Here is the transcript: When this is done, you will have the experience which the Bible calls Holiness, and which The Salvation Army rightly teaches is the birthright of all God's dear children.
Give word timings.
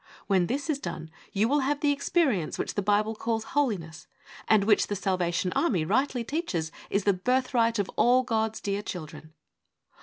When 0.25 0.47
this 0.47 0.67
is 0.67 0.79
done, 0.79 1.11
you 1.31 1.47
will 1.47 1.59
have 1.59 1.81
the 1.81 1.91
experience 1.91 2.57
which 2.57 2.73
the 2.73 2.81
Bible 2.81 3.13
calls 3.13 3.43
Holiness, 3.43 4.07
and 4.47 4.63
which 4.63 4.87
The 4.87 4.95
Salvation 4.95 5.53
Army 5.55 5.85
rightly 5.85 6.23
teaches 6.23 6.71
is 6.89 7.03
the 7.03 7.13
birthright 7.13 7.77
of 7.77 7.87
all 7.97 8.23
God's 8.23 8.61
dear 8.61 8.81
children. 8.81 9.31